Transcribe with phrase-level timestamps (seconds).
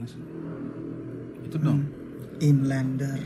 [0.00, 0.22] mana sih?
[1.44, 1.84] Itu dong.
[2.40, 3.20] Inlander.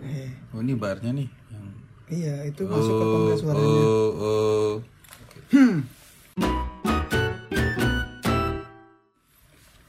[0.00, 1.66] Eh, Oh ini barnya nih yang
[2.06, 3.82] iya itu masuk ke pangkat suaranya.
[3.82, 4.70] oh, oh.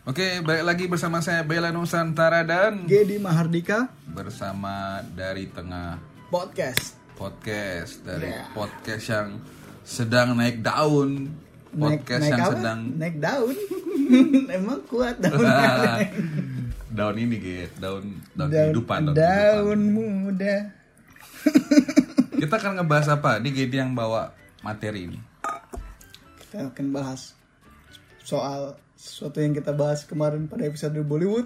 [0.01, 6.97] Oke, balik lagi bersama saya Bella Nusantara dan Gedi Mahardika bersama dari tengah podcast.
[7.13, 8.49] podcast dari Yeah.
[8.51, 9.29] podcast yang
[9.81, 11.29] sedang naik daun,
[11.71, 12.51] podcast yang apa?
[12.55, 13.55] sedang naik daun.
[14.57, 16.07] Emang kuat daunnya.
[16.91, 20.55] daun ini gitu, daun daun, daun, kehidupan, daun, daun muda.
[22.41, 23.37] Kita akan ngebahas apa?
[23.39, 24.33] Ini Gedi yang bawa
[24.65, 25.19] materi ini.
[26.41, 27.37] Kita akan bahas
[28.25, 31.45] soal sesuatu yang kita bahas kemarin pada episode Bollywood.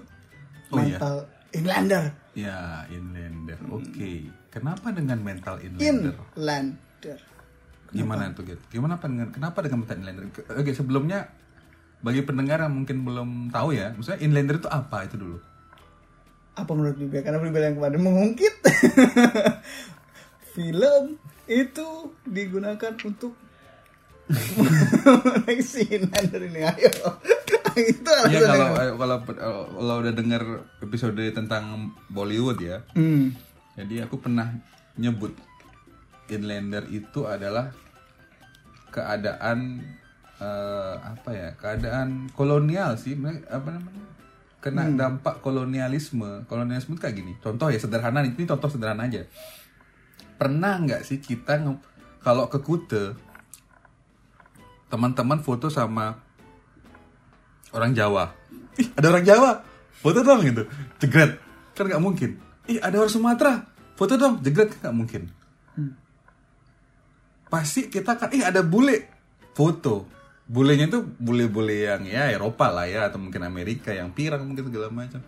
[0.72, 0.98] Oh, iya.
[0.98, 1.16] mental
[1.56, 2.04] Inlander.
[2.36, 3.56] Ya, inlander.
[3.72, 4.28] Oke.
[4.52, 6.16] Kenapa dengan mental inlander?
[6.36, 7.18] Inlander.
[7.92, 8.60] Gimana tuh, Git?
[8.70, 10.24] Gimana apa dengan kenapa dengan mental inlander?
[10.56, 11.30] Oke, sebelumnya
[12.00, 15.38] bagi pendengar yang mungkin belum tahu ya, maksudnya inlander itu apa itu dulu?
[16.56, 17.20] Apa menurut Bibi?
[17.20, 18.54] Karena Bibi yang kemarin mengungkit.
[20.56, 21.88] Film itu
[22.24, 23.36] digunakan untuk
[24.26, 26.60] meneksi Inlander ini.
[26.66, 26.90] Ayo.
[27.76, 28.96] itu alasannya.
[28.96, 29.16] kalau kalau
[29.68, 30.42] kalau udah dengar
[30.80, 33.36] episode tentang Bollywood ya, Hmm.
[33.76, 34.48] jadi aku pernah
[34.96, 35.36] nyebut
[36.30, 37.70] inlander itu adalah
[38.90, 39.84] keadaan
[40.40, 43.14] eh, apa ya keadaan kolonial sih
[43.50, 44.04] apa namanya
[44.60, 46.42] kena dampak kolonialisme.
[46.50, 49.22] Kolonialisme itu kayak gini contoh ya sederhana ini contoh sederhana aja.
[50.36, 51.62] Pernah nggak sih kita
[52.20, 53.14] kalau ke Kute
[54.90, 56.18] teman-teman foto sama
[57.70, 58.34] orang Jawa?
[58.80, 59.50] Ih ada orang Jawa?
[59.96, 60.66] Foto dong gitu.
[60.98, 61.38] Jegret.
[61.78, 62.30] Kan nggak mungkin.
[62.66, 63.54] Ih ada orang Sumatera?
[63.96, 65.22] Foto dong jegret kan nggak mungkin
[67.46, 69.08] pasti kita kan ih ada bule.
[69.56, 70.06] Foto.
[70.46, 74.94] Bulenya itu bule-bule yang ya Eropa lah ya atau mungkin Amerika yang pirang mungkin segala
[74.94, 75.18] macam.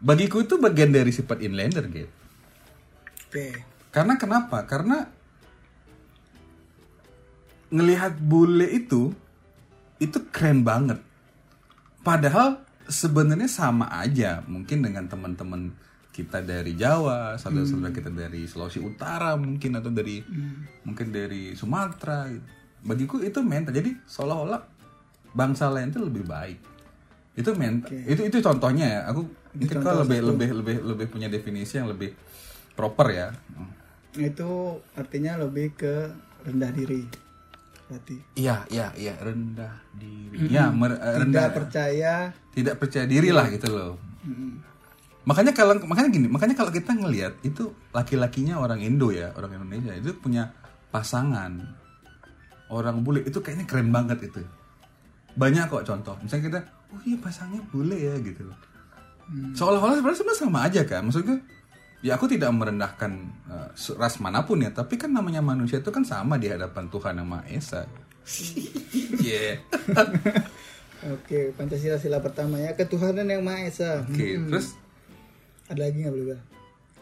[0.00, 2.08] Bagiku itu bagian dari sifat inlander gitu
[3.26, 3.64] Oke.
[3.92, 4.64] karena kenapa?
[4.68, 5.08] Karena
[7.72, 9.12] ngelihat bule itu
[10.00, 11.00] itu keren banget.
[12.04, 15.74] Padahal sebenarnya sama aja mungkin dengan teman-teman
[16.16, 20.24] kita dari Jawa, saudara-saudara kita dari Sulawesi Utara mungkin atau dari
[20.80, 22.24] mungkin dari Sumatera.
[22.80, 23.76] Bagiku itu mental.
[23.76, 24.64] Jadi seolah-olah
[25.36, 26.56] bangsa lain itu lebih baik.
[27.36, 27.92] Itu mental.
[27.92, 29.00] Itu itu contohnya ya.
[29.12, 32.16] Aku mungkin kalau lebih lebih lebih lebih punya definisi yang lebih
[32.72, 33.28] proper ya.
[34.16, 35.94] Itu artinya lebih ke
[36.48, 37.04] rendah diri.
[37.86, 38.16] Berarti.
[38.40, 40.48] Iya, iya, iya, rendah diri.
[40.48, 42.14] Ya, mer- eh, rendah Tidak percaya
[42.56, 44.00] tidak percaya diri lah gitu loh.
[45.26, 49.90] Makanya kalau makanya gini, makanya kalau kita ngelihat itu laki-lakinya orang Indo ya, orang Indonesia
[49.98, 50.54] itu punya
[50.94, 51.58] pasangan
[52.70, 54.42] orang bule itu kayaknya keren banget itu.
[55.34, 56.14] Banyak kok contoh.
[56.22, 56.60] Misalnya kita,
[56.94, 58.58] oh iya pasangnya bule ya gitu loh.
[59.58, 61.10] Seolah-olah sebenarnya sama aja kan.
[61.10, 61.42] Maksudnya
[62.06, 63.12] ya aku tidak merendahkan
[63.50, 67.18] eh, ras mana pun ya, tapi kan namanya manusia itu kan sama di hadapan Tuhan
[67.18, 67.82] yang Maha Esa.
[69.26, 69.62] Iya.
[71.14, 74.02] Oke, Pancasila sila pertama ya ketuhanan yang maha esa.
[74.02, 74.74] Oke, terus
[75.66, 76.40] Ada lagi nggak boleh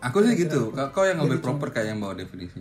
[0.05, 0.73] Aku sih gitu.
[0.77, 2.61] Kau kau yang lebih proper kayak yang bawa definisi.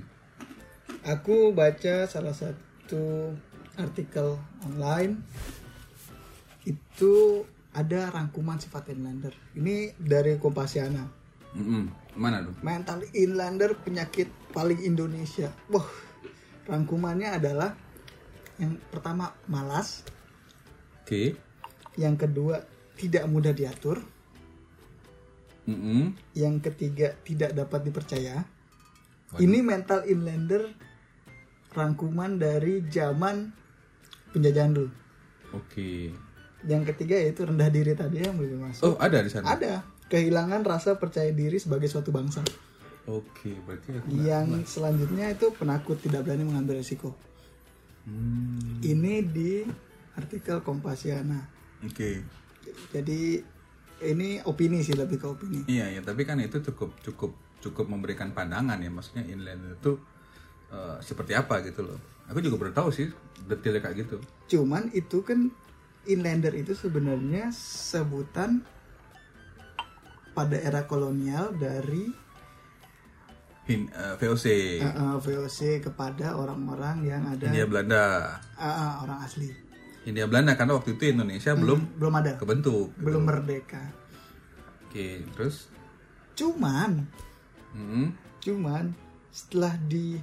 [1.03, 3.35] Aku baca salah satu
[3.75, 5.19] artikel online
[6.63, 7.43] itu
[7.75, 9.35] ada rangkuman sifat inlander.
[9.59, 11.03] Ini dari Kompasiana.
[11.53, 11.83] Mm-mm.
[12.15, 12.55] Mana tuh?
[12.61, 15.49] Mental inlander penyakit paling Indonesia.
[15.67, 15.85] Wah,
[16.69, 17.73] rangkumannya adalah
[18.61, 20.05] yang pertama malas,
[21.01, 21.33] Oke.
[21.97, 22.61] yang kedua
[22.93, 24.05] tidak mudah diatur,
[25.63, 26.11] Mm-mm.
[26.35, 28.43] yang ketiga tidak dapat dipercaya.
[29.31, 29.39] Waduh.
[29.39, 30.75] Ini mental inlander
[31.73, 33.49] rangkuman dari zaman
[34.35, 34.91] penjajahan dulu.
[35.55, 36.11] Oke.
[36.63, 38.83] Yang ketiga yaitu rendah diri tadi yang belum masuk.
[38.83, 39.55] Oh ada di sana.
[39.55, 42.43] Ada kehilangan rasa percaya diri sebagai suatu bangsa.
[43.03, 44.07] Oke, berarti aku.
[44.23, 47.11] Yang selanjutnya itu penakut tidak berani mengambil risiko.
[48.07, 48.79] Hmm.
[48.79, 49.63] Ini di
[50.15, 51.43] artikel Kompasiana.
[51.83, 52.23] Oke.
[52.95, 53.43] Jadi
[54.03, 55.59] ini opini sih lebih ke opini.
[55.65, 57.31] Iya ya, tapi kan itu cukup cukup
[57.63, 59.95] cukup memberikan pandangan ya, maksudnya inland itu
[60.69, 61.99] eh, seperti apa gitu loh.
[62.27, 63.07] Aku juga baru tahu sih
[63.47, 64.17] detailnya kayak gitu.
[64.51, 65.51] Cuman itu kan
[66.07, 68.63] inlander itu sebenarnya sebutan
[70.33, 72.23] pada era kolonial dari
[73.63, 74.45] Hin, eh, VOC,
[74.83, 78.03] uh, uh, VOC kepada orang-orang yang ada Hindia Belanda,
[78.59, 79.62] uh, uh, orang asli.
[80.03, 82.91] Hindia Belanda karena waktu itu Indonesia belum Belum ada, kebentuk.
[82.91, 83.03] gitu.
[83.03, 83.83] belum merdeka.
[84.87, 85.71] Oke, terus
[86.33, 87.05] Cuman,
[87.77, 88.09] Mm-mm.
[88.41, 88.89] cuman
[89.29, 90.17] setelah di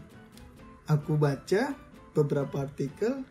[0.84, 1.70] aku baca
[2.10, 3.22] beberapa artikel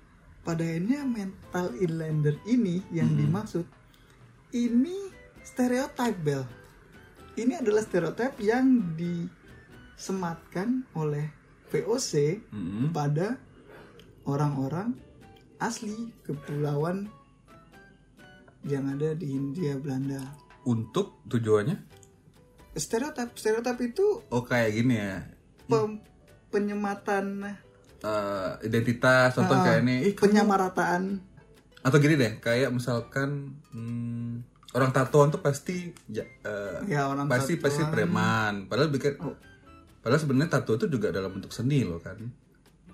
[0.41, 3.67] pada akhirnya mental inlander ini yang dimaksud
[4.55, 5.11] ini
[5.43, 6.47] stereotip Bel.
[7.35, 11.27] Ini adalah stereotip yang disematkan oleh
[11.67, 12.95] VOC Mm-mm.
[12.95, 13.35] pada
[14.23, 14.95] orang-orang
[15.59, 17.11] asli kepulauan
[18.61, 20.19] yang ada di Hindia Belanda.
[20.61, 21.75] Untuk tujuannya?
[22.73, 25.23] Stereotip, stereotip itu Oh kayak gini ya.
[25.65, 26.03] pem-
[26.49, 27.55] penyematan,
[27.99, 29.95] Eh, identitas contoh ah, kayak ini.
[30.09, 31.03] Kamu- penyamarataan.
[31.79, 37.55] atau gini deh, kayak misalkan hmm, orang tatoan tuh pasti ja- eh, Ya orang pasti
[37.55, 37.91] pasti tatoan.
[37.93, 38.53] preman.
[38.65, 39.35] Padahal bikin Oh.
[39.99, 42.19] padahal sebenarnya tato itu juga dalam bentuk seni loh kan.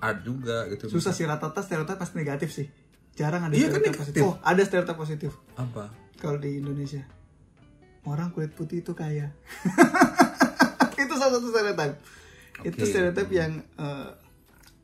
[0.05, 0.85] Art juga gitu.
[0.87, 2.67] Susah sih rata-rata stereotip pasti negatif sih.
[3.15, 4.01] Jarang ada Iya kan stereotip negatif.
[4.05, 4.21] positif.
[4.21, 5.83] Oh, ada stereotip positif Apa?
[6.21, 7.03] kalau di Indonesia.
[8.05, 9.33] Orang kulit putih itu kaya.
[11.01, 11.91] itu salah satu stereotip.
[12.61, 12.87] Itu Oke.
[12.87, 14.09] stereotip yang eh,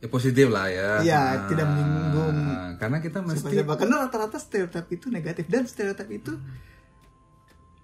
[0.02, 0.90] Ya positif lah ya.
[1.06, 2.38] Iya, tidak menyinggung
[2.82, 3.54] Karena kita mesti.
[3.62, 6.34] Karena rata-rata stereotip itu negatif dan stereotip itu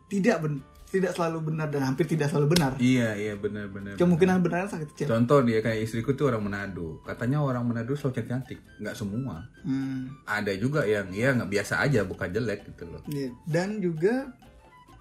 [0.10, 2.72] tidak ben tidak selalu benar dan hampir tidak selalu benar.
[2.80, 4.00] Iya, iya benar-benar.
[4.00, 5.12] Kemungkinan benarnya sangat kecil.
[5.12, 7.04] Contoh dia kayak istriku tuh orang Manado.
[7.04, 9.44] Katanya orang Manado selalu cantik, nggak semua.
[9.68, 13.04] Hmm, Ada juga yang ya nggak biasa aja, bukan jelek gitu loh.
[13.12, 13.36] iya.
[13.44, 14.31] Dan juga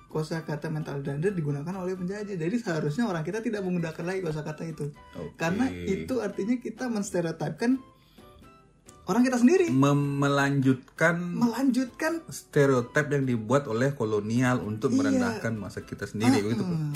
[0.07, 2.35] kosakata mental gender digunakan oleh penjajah.
[2.35, 4.91] Jadi seharusnya orang kita tidak menggunakan lagi kosakata itu.
[5.15, 5.35] Oke.
[5.39, 7.79] Karena itu artinya kita menstereotipkan
[9.07, 9.71] orang kita sendiri.
[9.71, 14.99] Mem- melanjutkan Melanjutkan stereotip yang dibuat oleh kolonial untuk Iya.
[15.01, 16.63] merendahkan masa kita sendiri gitu.
[16.63, 16.93] Hmm,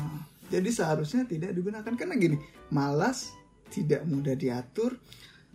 [0.47, 2.35] Jadi seharusnya tidak digunakan karena gini,
[2.69, 3.31] malas
[3.69, 4.99] tidak mudah diatur.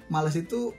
[0.07, 0.71] Malas itu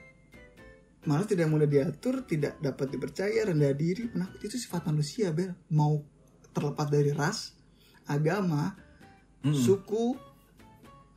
[1.04, 5.52] malas tidak mudah diatur, tidak dapat dipercaya, rendah diri, penakut itu sifat manusia, Bel.
[5.68, 6.00] Mau
[6.50, 7.52] terlepas dari ras,
[8.04, 8.72] agama,
[9.44, 9.52] Mm.
[9.52, 10.16] suku,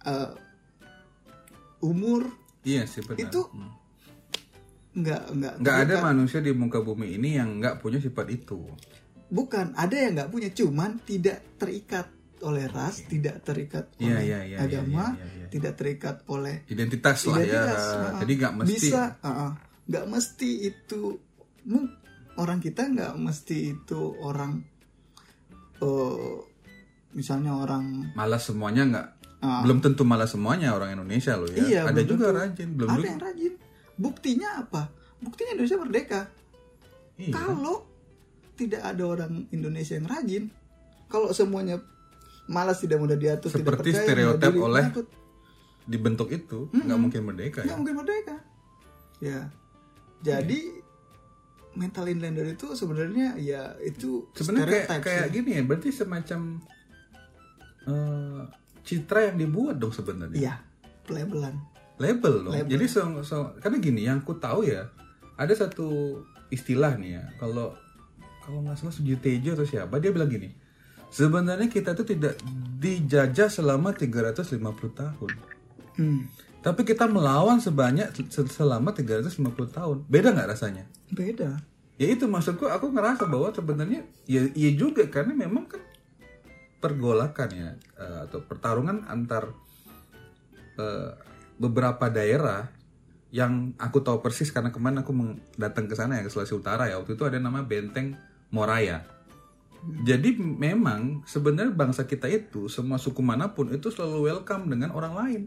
[0.04, 0.36] eh,
[1.80, 2.28] umur,
[2.62, 3.24] Iya sih benar.
[3.24, 3.72] Itu Hmm.
[4.90, 8.66] Nggak nggak nggak ada manusia di muka bumi ini yang nggak punya sifat itu.
[9.30, 12.10] bukan ada yang nggak punya, cuman tidak terikat
[12.42, 15.48] oleh ras, tidak terikat Iya, oleh iya, iya, agama, iya, iya, iya.
[15.54, 17.46] tidak terikat oleh Identitas, lah ya.
[17.46, 17.84] identitas.
[17.94, 18.74] Nah, Jadi nggak mesti.
[18.74, 19.02] bisa
[19.86, 21.02] nggak mesti itu
[22.42, 24.52] orang kita nggak mesti itu orang
[25.78, 26.36] eh,
[27.14, 29.08] misalnya orang Malas semuanya nggak.
[29.40, 29.62] Ah.
[29.64, 31.64] Belum tentu malas semuanya orang Indonesia loh ya.
[31.64, 32.40] Iya, ada juga tentu.
[32.44, 33.54] rajin, belum ada yang rajin
[34.00, 34.88] buktinya apa
[35.20, 36.22] buktinya Indonesia merdeka
[37.20, 37.36] Iya.
[37.36, 37.84] kalau
[38.56, 40.44] tidak ada orang Indonesia yang rajin
[41.06, 41.84] kalau semuanya
[42.48, 45.08] malas tidak mudah diatur tidak Seperti percaya, stereotip diri, oleh penakut,
[45.84, 47.76] Dibentuk itu nggak mungkin merdeka nggak ya.
[47.76, 48.36] mungkin merdeka
[49.20, 49.40] ya
[50.20, 50.60] jadi
[51.72, 55.34] mental inlander itu sebenarnya ya itu Sebenarnya kayak kayak sih.
[55.36, 56.40] gini ya, berarti semacam
[57.84, 58.42] eh,
[58.82, 60.38] citra yang dibuat dong sebenarnya.
[60.38, 60.56] iya
[61.04, 61.60] pelabelan
[62.00, 62.54] Label dong.
[62.56, 62.72] Label.
[62.72, 64.88] Jadi so, so- karena gini, yang ku tahu ya,
[65.36, 67.24] ada satu istilah nih ya.
[67.38, 67.76] Kalau
[68.40, 70.50] kalau nggak salah Suji Tejo atau siapa, dia bilang gini.
[71.10, 72.40] Sebenarnya kita tuh tidak
[72.80, 74.58] dijajah selama 350
[74.96, 75.32] tahun.
[75.96, 76.22] hmm.
[76.60, 79.32] Tapi kita melawan sebanyak se- selama 350
[79.70, 79.98] tahun.
[80.08, 80.86] Beda nggak rasanya?
[81.10, 81.58] beda
[81.98, 85.84] Ya itu maksudku aku ngerasa bahwa sebenarnya ya iya juga karena memang kan
[86.80, 89.52] pergolakan ya eh, atau pertarungan antar
[90.80, 91.12] eh,
[91.60, 92.72] beberapa daerah
[93.30, 95.14] yang aku tahu persis karena kemarin aku
[95.54, 98.18] datang ke sana ya ke Sulawesi Utara ya waktu itu ada nama Benteng
[98.50, 99.06] Moraya.
[99.80, 105.14] Jadi memang sebenarnya bangsa kita itu semua suku mana pun itu selalu welcome dengan orang
[105.16, 105.42] lain.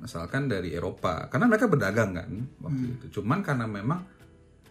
[0.00, 2.30] Misalkan dari Eropa, karena mereka berdagang kan
[2.62, 3.20] waktu itu.
[3.20, 4.00] Cuman karena memang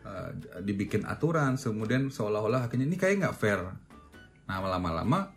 [0.02, 0.30] uh,
[0.64, 3.62] dibikin aturan, kemudian seolah-olah akhirnya ini kayak nggak fair.
[4.50, 5.30] Nah lama-lama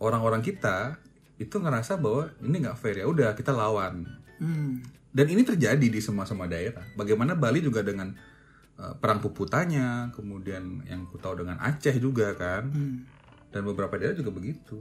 [0.00, 0.96] orang-orang kita
[1.36, 4.04] itu ngerasa bahwa ini nggak fair ya udah kita lawan.
[4.40, 4.72] hmm.
[5.16, 6.84] Dan ini terjadi di semua-semua daerah.
[6.92, 8.12] Bagaimana Bali juga dengan
[8.76, 13.08] uh, perang puputanya, kemudian yang ku tahu dengan Aceh juga kan, Hmm.
[13.48, 14.76] dan beberapa daerah juga begitu.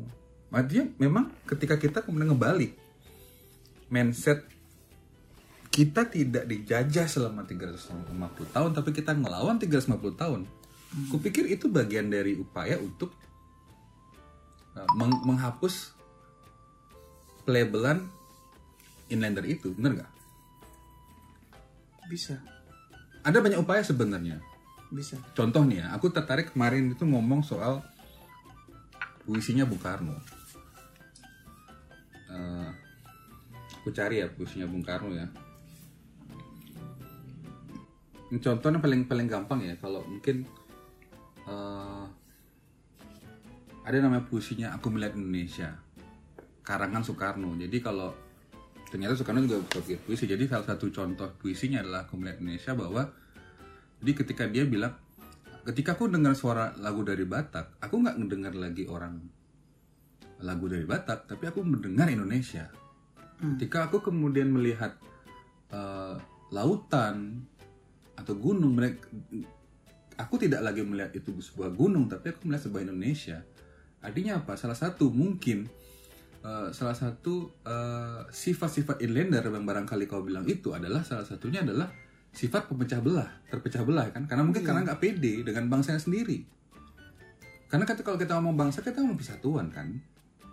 [0.51, 2.75] Artinya memang ketika kita kemudian ngebalik
[3.87, 4.43] mindset
[5.71, 8.07] kita tidak dijajah selama 350
[8.55, 10.41] tahun tapi kita ngelawan 350 tahun.
[11.11, 13.11] Kupikir itu bagian dari upaya untuk
[14.75, 15.94] uh, meng- menghapus
[17.45, 18.09] pelabelan
[19.07, 20.11] inlander itu, bener nggak?
[22.05, 22.37] bisa
[23.25, 24.37] Ada banyak upaya sebenarnya.
[24.93, 27.81] bisa Contoh nih ya, aku tertarik kemarin itu ngomong soal
[29.25, 30.13] puisinya Bung Karno.
[32.29, 32.69] Eh,
[33.81, 35.25] aku cari ya puisinya Bung Karno ya.
[38.29, 40.45] Ini contohnya paling paling gampang ya, kalau mungkin
[41.49, 42.05] eh,
[43.85, 45.81] ada namanya puisinya Aku Melihat Indonesia,
[46.65, 47.53] karangan Soekarno.
[47.55, 48.11] Jadi kalau
[48.89, 50.25] ternyata Soekarno juga bikin puisi.
[50.25, 53.07] Jadi salah satu contoh puisinya adalah Aku Melihat Indonesia bahwa
[54.01, 54.93] jadi ketika dia bilang
[55.65, 59.17] ketika aku dengar suara lagu dari Batak aku nggak ngedengar lagi orang
[60.45, 62.69] lagu dari Batak tapi aku mendengar Indonesia
[63.57, 64.93] ketika aku kemudian melihat
[65.73, 66.15] eh,
[66.53, 67.49] lautan
[68.13, 69.09] atau gunung mereka
[70.21, 73.41] aku tidak lagi melihat itu sebuah gunung tapi aku melihat sebuah Indonesia
[74.05, 75.65] artinya apa salah satu mungkin
[76.45, 81.89] eh, salah satu eh, sifat-sifat inlander yang barangkali kau bilang itu adalah salah satunya adalah
[82.35, 84.29] sifat pemecah belah terpecah belah kan?
[84.29, 86.45] Karena mungkin karena nggak pede dengan bangsanya sendiri.
[87.65, 89.89] Karena kata kalau kita ngomong bangsa kita ngomong persatuan kan?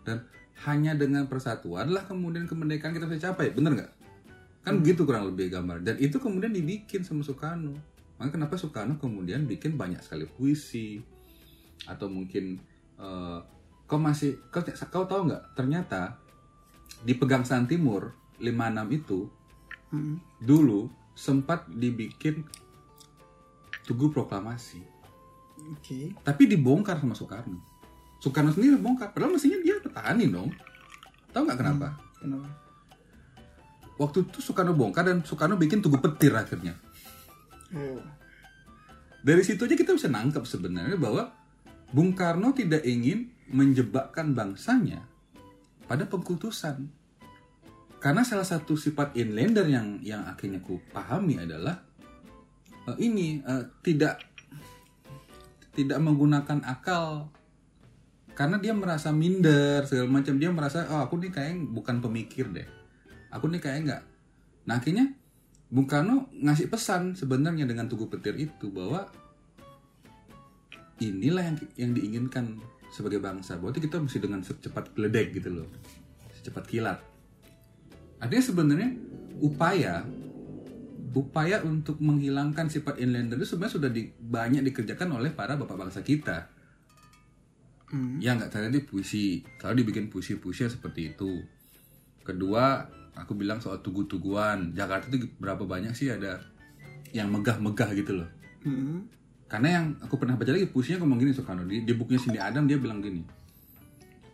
[0.03, 0.25] Dan
[0.65, 3.93] hanya dengan persatuan lah kemudian kemerdekaan kita bisa capai bener nggak?
[4.63, 5.83] Kan begitu kurang lebih gambar.
[5.83, 7.75] Dan itu kemudian dibikin sama Soekarno.
[8.17, 11.03] Makanya kenapa Soekarno kemudian bikin banyak sekali puisi
[11.91, 12.63] atau mungkin
[12.95, 13.39] eh,
[13.93, 16.17] kau masih kau, kau tahu nggak ternyata
[17.05, 18.49] di Pegangsaan Timur 56
[18.91, 19.21] itu
[19.93, 20.17] Hmm.
[20.41, 22.49] dulu sempat dibikin
[23.85, 24.81] tugu proklamasi
[25.69, 26.17] Oke.
[26.25, 27.61] tapi dibongkar sama Soekarno
[28.17, 30.49] Soekarno sendiri bongkar padahal mestinya dia petani dong
[31.29, 32.49] tahu nggak kenapa Kenapa?
[34.01, 36.73] waktu itu Soekarno bongkar dan Soekarno bikin tugu petir akhirnya
[37.73, 38.01] Oh.
[39.21, 41.37] dari situ aja kita bisa nangkep sebenarnya bahwa
[41.89, 45.07] Bung Karno tidak ingin menjebakkan bangsanya
[45.91, 46.91] pada pengkultusan
[48.03, 51.79] karena salah satu sifat inlander yang yang akhirnya ku pahami adalah
[52.91, 54.19] eh, ini eh, tidak
[55.79, 57.31] tidak menggunakan akal.
[58.35, 60.35] Karena dia merasa minder segala macam.
[60.35, 62.67] Dia merasa oh aku nih kayak bukan pemikir deh.
[63.31, 64.03] Aku nih kayak nggak.
[64.67, 65.15] Nah akhirnya
[65.71, 69.07] Bung Karno ngasih pesan sebenarnya dengan tugu petir itu bahwa
[70.99, 72.59] inilah yang yang diinginkan
[72.93, 73.57] sebagai bangsa.
[73.57, 75.69] Berarti kita mesti dengan secepat geledek gitu loh.
[76.37, 77.01] Secepat kilat.
[78.21, 78.91] Artinya sebenarnya
[79.41, 80.05] upaya
[81.13, 86.05] upaya untuk menghilangkan sifat inlander itu sebenarnya sudah di- banyak dikerjakan oleh para bapak bangsa
[86.05, 86.49] kita.
[87.93, 88.17] Hmm.
[88.25, 89.45] ya nggak tadi puisi.
[89.61, 91.45] Kalau dibikin puisi-puisi seperti itu.
[92.25, 94.73] Kedua aku bilang soal tugu-tuguan.
[94.73, 96.41] Jakarta itu berapa banyak sih ada
[97.13, 98.29] yang megah-megah gitu loh.
[98.65, 99.05] Hmm.
[99.53, 101.69] Karena yang aku pernah baca lagi puisinya ngomong gini Soekarno.
[101.69, 103.21] Di, di bukunya Cindy Adam dia bilang gini.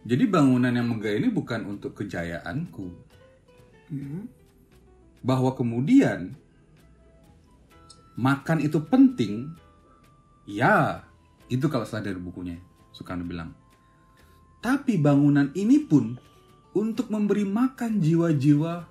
[0.06, 3.10] Jadi bangunan yang megah ini bukan untuk kejayaanku.
[3.88, 4.28] Hmm.
[5.24, 6.36] bahwa kemudian
[8.20, 9.48] makan itu penting
[10.44, 11.00] ya
[11.48, 12.60] itu kalau salah dari bukunya
[12.94, 13.50] Soekarno bilang.
[14.62, 16.14] Tapi bangunan ini pun
[16.78, 18.86] untuk memberi makan jiwa-jiwa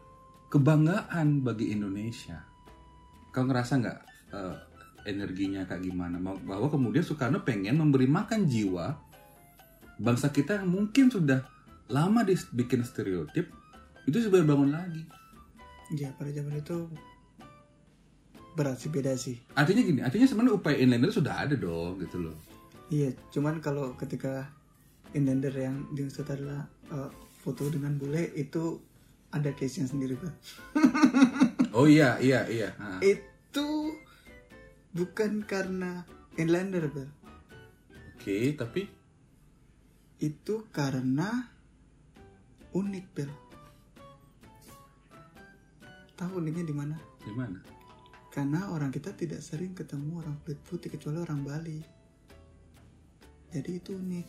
[0.52, 2.44] kebanggaan bagi Indonesia.
[3.32, 4.00] Kau ngerasa nggak
[4.34, 4.56] eh,
[5.08, 9.00] energinya kayak gimana Mau- bahwa kemudian Soekarno pengen memberi makan jiwa
[9.98, 11.42] bangsa kita yang mungkin sudah
[11.88, 13.48] lama dibikin stereotip
[14.04, 15.08] itu sebagai bangun lagi
[15.96, 16.92] Ya pada zaman itu
[18.58, 19.38] berat sih beda sih.
[19.54, 22.36] Artinya gini, artinya sebenarnya upaya inlander sudah ada dong gitu loh.
[22.90, 24.50] Iya, cuman kalau ketika
[25.14, 27.10] inlander yang dimaksud adalah eh,
[27.40, 28.82] foto dengan bule itu
[29.32, 30.34] ada case-nya sendiri, Pak.
[31.78, 32.74] Oh iya, iya, iya.
[32.82, 32.98] Ah.
[34.98, 36.02] Bukan karena
[36.42, 37.10] inlander, Pak.
[38.18, 38.90] Oke, tapi
[40.18, 41.54] Itu karena
[42.74, 43.30] unik, Bel.
[46.18, 46.98] Tahu uniknya di mana?
[47.22, 47.60] gimana?
[48.34, 51.80] Karena orang kita tidak sering ketemu orang kulit putih kecuali orang Bali.
[53.54, 54.28] Jadi itu unik.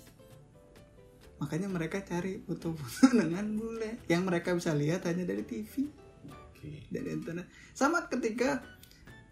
[1.39, 5.87] Makanya mereka cari foto-foto dengan bule yang mereka bisa lihat hanya dari TV,
[6.29, 6.85] Oke.
[6.91, 7.47] dari internet.
[7.73, 8.61] Sama ketika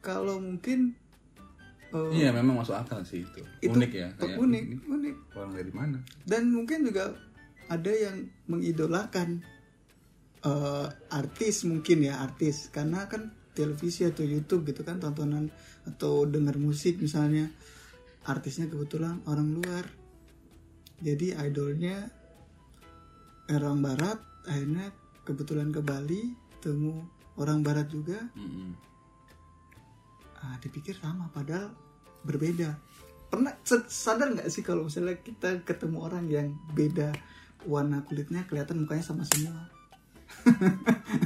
[0.01, 0.95] kalau mungkin
[2.13, 3.41] eh, Iya, memang masuk akal sih itu.
[3.65, 4.09] itu unik ya.
[4.21, 5.15] kayak unik, ini unik.
[5.35, 5.99] Orang dari mana?
[6.23, 7.17] Dan mungkin juga
[7.67, 9.43] ada yang mengidolakan
[10.45, 15.49] eh, artis mungkin ya artis karena kan televisi atau YouTube gitu kan tontonan
[15.89, 17.49] atau dengar musik misalnya
[18.29, 19.85] artisnya kebetulan orang luar
[21.01, 22.13] jadi idolnya
[23.49, 24.93] orang barat akhirnya
[25.25, 27.07] kebetulan ke Bali temu
[27.41, 28.71] orang barat juga Mm-mm.
[30.43, 31.73] ah, dipikir sama padahal
[32.27, 32.75] berbeda
[33.27, 33.55] pernah
[33.87, 37.11] sadar nggak sih kalau misalnya kita ketemu orang yang beda
[37.65, 39.71] warna kulitnya kelihatan mukanya sama semua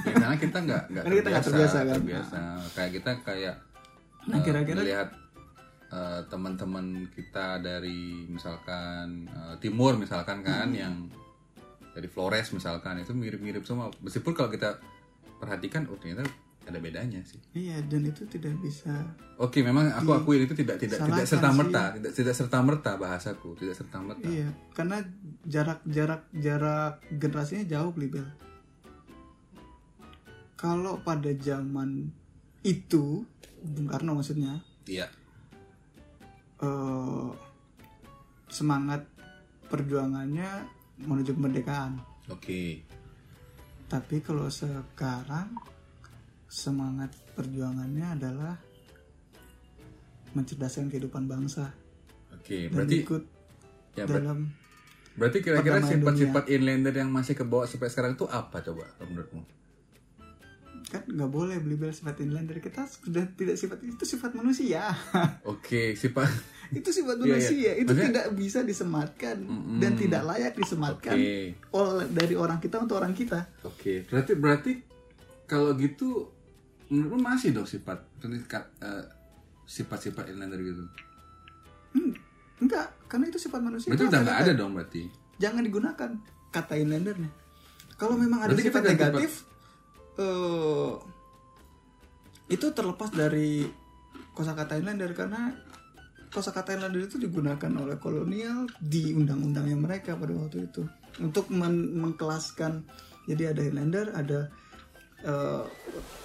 [0.01, 1.97] Ya, karena kita nggak nggak Karena kita nggak terbiasa, kan?
[1.99, 2.41] terbiasa.
[2.75, 3.57] Kayak kita kayak
[4.23, 5.09] Nah, eh, kira-kira- melihat
[5.91, 10.77] eh, teman-teman kita dari misalkan eh, timur misalkan kan Hmm.
[10.79, 10.95] yang
[11.91, 13.89] dari Flores misalkan itu mirip-mirip semua.
[13.99, 14.79] Meskipun kalau kita
[15.37, 16.29] perhatikan oh ternyata
[16.71, 17.37] ada bedanya sih.
[17.53, 18.95] iya dan itu tidak bisa
[19.41, 21.95] Oke, memang aku akui itu tidak tidak tidak serta merta, sih.
[21.97, 24.27] tidak tidak serta merta bahasaku, tidak serta merta.
[24.27, 25.01] iya karena
[25.45, 28.29] jarak jarak jarak generasinya jauh Libel
[30.55, 32.13] kalau pada zaman
[32.61, 33.25] itu
[33.61, 35.09] Bung Karno maksudnya Iya.
[36.61, 37.29] eh,
[38.47, 39.07] semangat
[39.71, 40.67] perjuangannya
[41.01, 41.97] menuju kemerdekaan.
[42.29, 42.83] Oke.
[43.87, 45.55] Tapi kalau sekarang
[46.51, 48.59] semangat perjuangannya adalah
[50.33, 51.71] mencerdaskan kehidupan bangsa.
[52.33, 53.23] Oke, dan berarti ikut
[53.93, 54.39] ya ber- dalam
[55.11, 59.43] berarti kira-kira sifat-sifat inlander yang masih kebawa sampai sekarang itu apa coba menurutmu?
[60.83, 62.59] kan nggak boleh beli bel sifat inlander.
[62.59, 64.91] Kita sudah tidak sifat itu sifat manusia.
[65.47, 66.27] Oke, sifat
[66.73, 67.31] itu sifat Iya, iya.
[67.31, 67.71] manusia.
[67.79, 69.37] Itu Maksudnya- tidak bisa disematkan
[69.79, 71.55] dan tidak layak disematkan Oke.
[71.71, 73.39] oleh dari orang kita untuk orang kita.
[73.63, 74.73] Oke, berarti berarti
[75.47, 76.27] kalau gitu
[76.91, 78.03] menurutmu masih dong sifat
[78.83, 79.05] eh,
[79.65, 80.83] sifat-sifat inlander gitu.
[81.95, 82.13] Hmm,
[82.59, 85.03] enggak karena itu sifat manusia Berarti udah nggak ada dong berarti.
[85.39, 86.11] jangan digunakan
[86.51, 87.31] kata inlandernya
[87.95, 89.31] kalau memang ada Berarti sifat negatif
[90.19, 90.93] eh,
[92.51, 93.67] itu terlepas dari
[94.35, 95.55] kosakata inlander karena
[96.29, 100.83] kosakata inlander itu digunakan oleh kolonial di undang-undangnya mereka pada waktu itu
[101.19, 102.83] untuk men- mengkelaskan
[103.27, 104.51] jadi ada inlander ada
[105.23, 105.65] eh,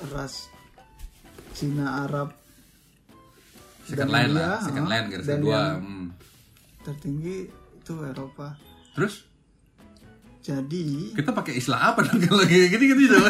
[0.09, 0.49] ras
[1.55, 2.29] Cina Arab
[3.85, 5.61] Second Dan line India, lah, second ah, line garis dan kedua.
[5.77, 6.05] hmm.
[6.81, 8.47] tertinggi itu Eropa
[8.93, 9.15] Terus
[10.41, 10.85] jadi
[11.15, 13.17] kita pakai istilah apa dong kalau kayak gini gitu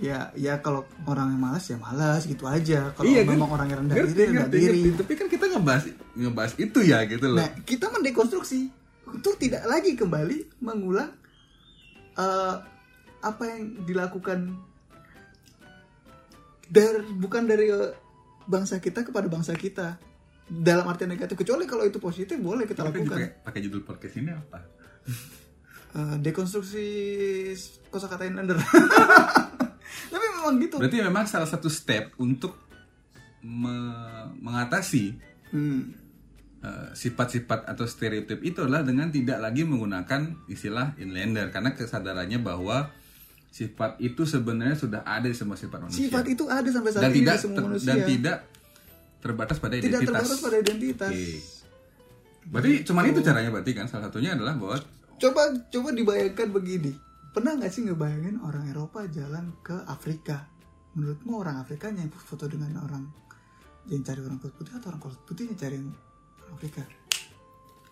[0.00, 3.36] ya ya kalau orang yang malas ya malas gitu aja kalau Iya, kan?
[3.36, 4.98] memang orang yang rendah ngerti, diri rendah ngerti, diri ngerti.
[4.98, 5.84] Tapi kan kita ngebahas
[6.16, 7.38] ngebahas itu ya gitu loh.
[7.38, 8.60] nah kita mendekonstruksi
[9.06, 11.12] untuk tidak lagi kembali mengulang
[12.16, 12.54] eh,
[13.20, 14.56] apa yang dilakukan
[16.70, 17.90] dari bukan dari eh,
[18.42, 19.98] bangsa kita kepada bangsa kita.
[20.46, 23.14] Dalam arti negatif kecuali kalau itu positif boleh kita Tapi lakukan.
[23.14, 24.58] pakai pakai judul podcast ini apa?
[25.90, 26.86] Eh, dekonstruksi
[27.86, 28.58] kosakata inlander
[30.10, 30.78] tapi memang gitu.
[30.78, 32.54] Berarti memang salah satu step untuk
[33.40, 35.90] me- mengatasi Hmm.
[36.62, 41.50] eh, sifat-sifat atau stereotip itu adalah dengan tidak lagi menggunakan istilah inlander.
[41.50, 42.90] Karena kesadarannya bahwa
[43.50, 46.06] sifat itu sebenarnya sudah ada di semua sifat manusia.
[46.06, 47.88] Sifat itu ada sampai saat dan ini tidak di semua ter- manusia.
[47.90, 48.38] dan tidak
[49.20, 50.08] terbatas pada tidak identitas.
[50.08, 51.12] terbatas pada identitas.
[51.12, 51.28] Oke.
[52.50, 53.86] Berarti cuman itu caranya berarti kan?
[53.90, 54.80] Salah satunya adalah bahwa
[55.20, 56.92] coba coba dibayangkan begini.
[57.30, 60.48] Pernah nggak sih ngebayangin orang Eropa jalan ke Afrika?
[60.96, 63.06] Menurutmu orang Afrika yang foto dengan orang
[63.86, 66.82] yang cari orang kulit putih atau orang kulit putih yang cari orang Afrika?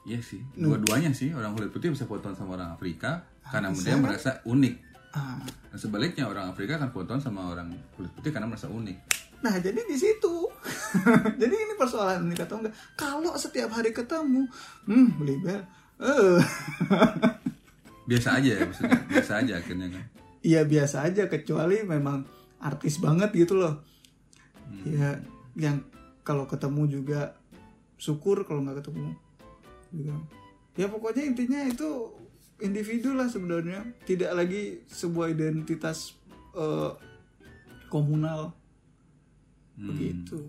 [0.08, 1.30] Iya sih, dua-duanya sih.
[1.36, 3.84] Orang kulit putih bisa fotoan sama orang Afrika karena bisa.
[3.84, 4.02] dia kan?
[4.02, 4.74] merasa unik.
[5.12, 5.40] Ah
[5.70, 8.96] Dan sebaliknya orang Afrika akan fotoan sama orang kulit putih karena merasa unik.
[9.38, 10.34] nah jadi di situ
[11.40, 14.50] jadi ini persoalan unik atau enggak kalau setiap hari ketemu
[14.84, 15.62] hmm beli bel
[16.02, 16.42] eh
[18.08, 20.04] Biasa aja ya maksudnya, biasa aja akhirnya kan.
[20.40, 22.24] Iya biasa aja kecuali memang
[22.56, 23.84] artis banget gitu loh.
[24.80, 25.20] Ya
[25.52, 25.84] yang
[26.24, 27.36] kalau ketemu juga
[28.00, 29.12] syukur kalau nggak ketemu
[29.92, 30.16] juga.
[30.72, 32.08] Ya pokoknya intinya itu
[32.58, 36.14] individu lah sebenarnya tidak lagi sebuah identitas
[36.52, 36.90] eh,
[37.86, 38.52] komunal
[39.74, 39.88] Hmm.
[39.88, 40.42] begitu.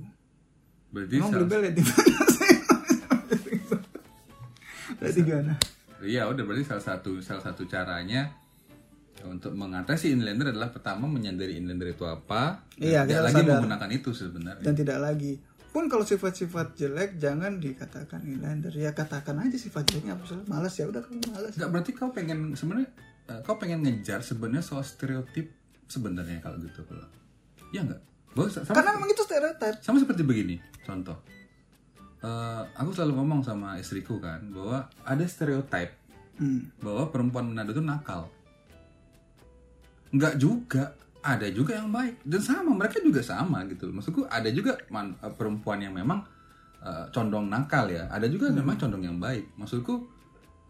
[0.89, 2.57] Berarti Emang salah- beli bel ya di mana sih?
[4.97, 5.21] Berarti?
[6.01, 8.31] Iya udah berarti salah satu salah satu caranya
[9.21, 13.51] untuk mengatasi inlander adalah pertama menyadari inlander itu apa dan Iya, tidak lagi sadar.
[13.53, 14.63] menggunakan itu sebenarnya.
[14.63, 15.33] dan tidak lagi
[15.69, 20.73] pun kalau sifat-sifat jelek jangan dikatakan inlander ya katakan aja sifat jeleknya apa sih malas
[20.73, 22.89] ya udah kamu malas Enggak berarti kau pengen sebenarnya
[23.29, 25.53] eh, kau pengen ngejar sebenarnya soal stereotip
[25.89, 27.05] sebenarnya kalau gitu kalau.
[27.69, 30.55] Ya sama, karena memang itu stereotip sama seperti begini
[30.85, 31.17] contoh.
[32.19, 35.95] Eh, aku selalu ngomong sama istriku kan bahwa ada stereotip
[36.41, 36.81] hmm.
[36.81, 38.27] bahwa perempuan Manado itu nakal.
[40.09, 43.91] Enggak juga, ada juga yang baik dan sama mereka juga sama gitu.
[43.91, 46.23] Maksudku ada juga man- eh, perempuan yang memang
[46.79, 49.51] eh, condong nakal ya, ada juga yang memang condong yang baik.
[49.59, 50.07] Maksudku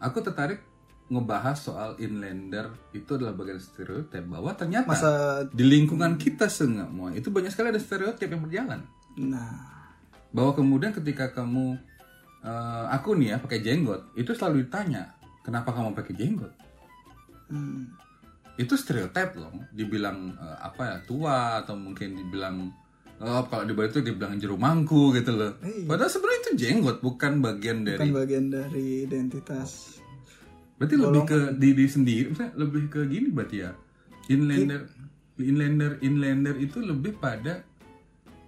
[0.02, 0.70] aku tertarik
[1.10, 5.10] ngebahas soal inlander itu adalah bagian stereotip bahwa ternyata masa
[5.50, 8.86] di lingkungan kita semua itu banyak sekali ada stereotip yang berjalan
[9.18, 9.58] nah
[10.30, 11.74] bahwa kemudian ketika kamu
[12.46, 15.10] eh, aku nih ya pakai jenggot itu selalu ditanya
[15.42, 16.54] kenapa kamu pakai jenggot
[17.50, 17.90] hmm.
[18.58, 22.70] Itu stereotip loh dibilang eh, apa ya tua atau mungkin dibilang
[23.20, 25.52] oh, kalau di Bali itu dibilang jerumangku gitu loh.
[25.60, 25.86] Iya.
[25.86, 30.00] padahal sebenarnya itu jenggot bukan bagian bukan dari bagian dari identitas.
[30.80, 33.70] Berarti lebih ke diri sendiri misalnya lebih ke gini berarti ya?
[34.32, 34.88] Inlander
[35.36, 37.64] inlander inlander itu lebih pada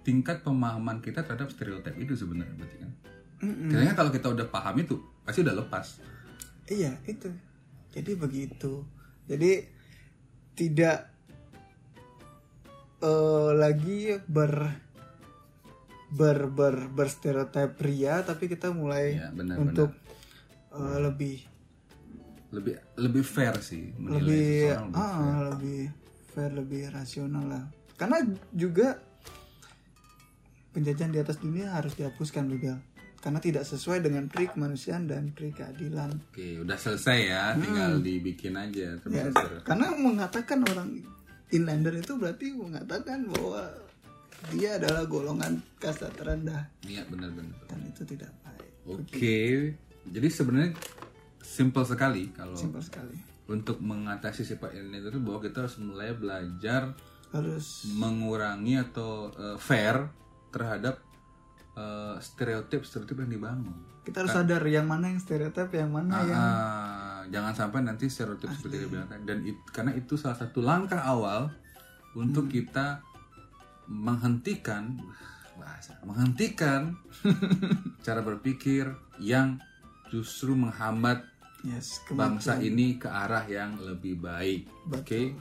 [0.03, 2.91] tingkat pemahaman kita terhadap stereotip itu sebenarnya berarti kan?
[3.43, 3.69] Mm-mm.
[3.69, 5.87] Kayaknya kalau kita udah paham itu pasti udah lepas.
[6.71, 7.27] iya itu.
[7.93, 8.81] Jadi begitu.
[9.29, 9.72] Jadi
[10.53, 11.09] tidak
[13.01, 14.53] eh, lagi ber
[16.13, 19.89] ber ber berstereotip pria tapi kita mulai Iya, benar, untuk
[20.77, 21.37] eh, lebih
[22.53, 25.81] lebih lebih fair sih menilai lebih lebih ah lebih
[26.29, 27.65] fair lebih rasional lah.
[27.97, 28.21] Karena
[28.53, 29.01] juga
[30.73, 32.77] penjajahan di atas dunia harus dihapuskan juga
[33.23, 38.59] karena tidak sesuai dengan pri kemanusiaan dan pri keadilan Oke, udah selesai ya, tinggal dibikin
[38.59, 39.23] aja ya,
[39.63, 40.99] karena mengatakan orang
[41.55, 43.71] inlander itu berarti mengatakan bahwa
[44.51, 46.67] dia adalah golongan kasta terendah.
[46.83, 47.55] Iya benar-benar.
[47.71, 48.71] dan itu tidak baik.
[48.83, 49.39] Oke,
[50.11, 50.75] jadi sebenarnya
[51.39, 53.15] simple sekali kalau simpel sekali.
[53.47, 56.91] untuk mengatasi sifat ini itu bahwa kita harus mulai belajar
[57.31, 60.11] harus mengurangi atau eh, fair
[60.51, 60.99] terhadap
[61.73, 63.75] eh, stereotip stereotip yang dibangun.
[64.03, 68.51] kita harus sadar yang mana yang stereotip yang mana yang Ah, jangan sampai nanti stereotip
[68.51, 71.47] seperti yang dan it- karena itu salah satu langkah awal
[72.13, 72.53] untuk Hmm.
[72.53, 72.99] kita
[73.85, 74.95] menghentikan
[75.53, 76.97] bahasa menghentikan
[78.05, 79.59] cara berpikir yang
[80.07, 81.23] justru menghambat
[81.61, 84.67] yes bangsa ini ke arah yang lebih baik.
[84.89, 85.33] Oke,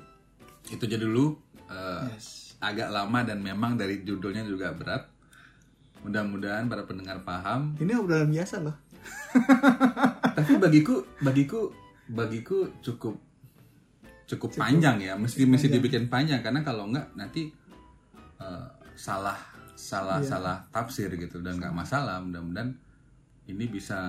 [0.67, 1.35] itu jadi dulu.
[1.67, 2.55] Eh, yes.
[2.59, 5.12] agak lama dan memang dari judulnya juga berat.
[6.03, 7.79] Mudah-mudahan para pendengar paham.
[7.79, 8.75] ini obrolan biasa loh
[10.37, 11.73] Tapi bagiku, bagiku,
[12.09, 13.17] bagiku cukup
[14.29, 15.15] cukup panjang ya.
[15.17, 16.41] Mesti mesti dibikin panjang.
[16.41, 17.53] Karena kalau enggak nanti
[18.41, 19.39] eh, salah
[19.77, 21.41] salah salah tafsir gitu.
[21.41, 22.21] Dan nggak masalah.
[22.25, 22.73] Mudah-mudahan
[23.49, 24.01] ini bisa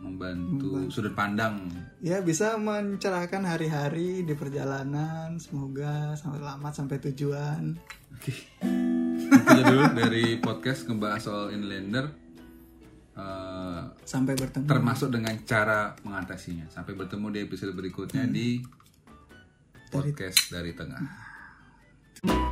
[0.00, 1.68] membantu sudut pandang.
[2.00, 5.36] Ya bisa mencerahkan hari-hari di perjalanan.
[5.36, 7.62] Semoga sampai selamat sampai tujuan.
[8.16, 8.32] Oke.
[8.32, 8.89] Itu
[9.46, 12.06] aja dulu dari podcast ngebahas soal inlander.
[13.16, 16.68] Eh, sampai bertemu termasuk dengan cara mengatasinya.
[16.68, 18.60] Sampai bertemu di episode berikutnya di
[19.90, 21.02] podcast dari tengah.